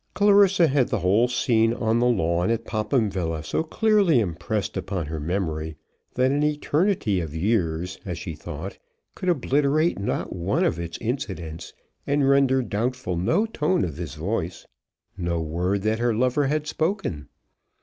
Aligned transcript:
Clarissa 0.15 0.65
had 0.65 0.87
the 0.89 0.97
whole 1.01 1.27
scene 1.27 1.75
on 1.75 1.99
the 1.99 2.07
lawn 2.07 2.49
at 2.49 2.65
Popham 2.65 3.07
Villa 3.07 3.43
so 3.43 3.61
clearly 3.61 4.19
impressed 4.19 4.75
upon 4.75 5.05
her 5.05 5.19
memory, 5.19 5.75
that 6.15 6.31
an 6.31 6.41
eternity 6.41 7.19
of 7.21 7.35
years, 7.35 7.99
as 8.03 8.17
she 8.17 8.33
thought, 8.33 8.79
could 9.13 9.29
obliterate 9.29 9.99
no 9.99 10.23
one 10.23 10.63
of 10.63 10.79
its 10.79 10.97
incidents 10.97 11.73
and 12.07 12.27
render 12.27 12.63
doubtful 12.63 13.15
no 13.15 13.45
tone 13.45 13.85
of 13.85 13.97
his 13.97 14.15
voice, 14.15 14.65
no 15.17 15.39
word 15.39 15.83
that 15.83 15.99
her 15.99 16.15
lover 16.15 16.47
had 16.47 16.65
spoken. 16.65 17.29